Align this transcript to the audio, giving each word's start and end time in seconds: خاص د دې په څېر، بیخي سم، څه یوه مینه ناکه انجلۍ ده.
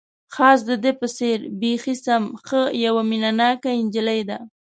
خاص 0.35 0.59
د 0.69 0.71
دې 0.83 0.91
په 0.99 1.07
څېر، 1.17 1.37
بیخي 1.61 1.95
سم، 2.03 2.23
څه 2.47 2.57
یوه 2.85 3.01
مینه 3.09 3.31
ناکه 3.39 3.69
انجلۍ 3.81 4.21
ده. 4.29 4.37